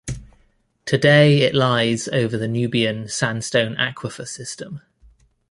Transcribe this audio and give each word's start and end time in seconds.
Today 0.87 1.41
it 1.43 1.53
lies 1.53 2.07
over 2.07 2.35
the 2.35 2.47
Nubian 2.47 3.07
Sandstone 3.07 3.75
Aquifer 3.75 4.27
System. 4.27 4.81